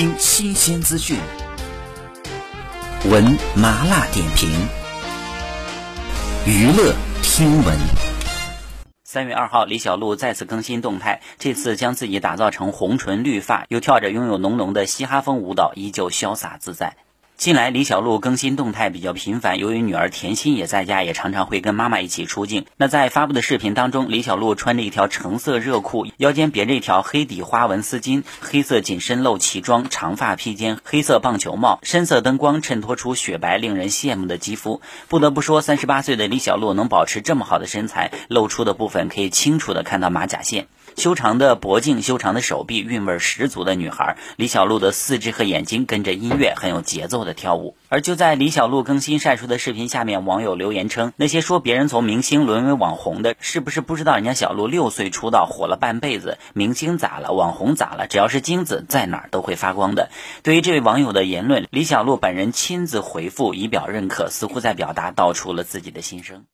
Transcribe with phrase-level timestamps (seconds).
[0.00, 1.18] 听新鲜资讯，
[3.10, 3.22] 闻
[3.54, 4.48] 麻辣点评，
[6.46, 7.78] 娱乐听闻。
[9.04, 16.96] 三月二号，李小璐再次更新动态，这次将自己打造成红唇绿发，又跳着拥有浓浓的嘻哈风舞蹈，依旧潇洒自在。
[17.40, 22.66] 近来李小璐更新动态比较频繁，由于女儿甜心也在家，也常常会跟妈妈一起出镜。
[22.76, 34.82] 那在发布的视频当中，李小璐穿着一条橙色热裤，腰间别着一条黑底花纹丝巾，黑色紧身露脐装，长发披肩，黑色棒球帽，深色灯光衬托出雪白令人羡慕的肌肤。
[35.08, 40.66] 不得不说，三十八岁的李小璐能保持这么好的身材，露出的部分可以清楚的看到马甲线。
[40.96, 47.76] 修长的脖颈，修长的手臂，韵味十足的女孩李小璐的四肢和眼睛跟着音乐很有节奏的跳舞。
[47.88, 56.38] 而就在李小璐更新晒出的视频下面，网友留言称：“那些说别人从明星沦为网红的，是不是不知道人家小璐六岁出道，火了半辈子？
[56.54, 57.32] 明星咋了？
[57.32, 58.06] 网红咋了？
[58.06, 60.10] 只要是金子，在哪儿都会发光的。”
[60.42, 66.44] 对于这位网友的言论，李小璐本人亲自回复以表认可，似乎在表达道出了自己的心声。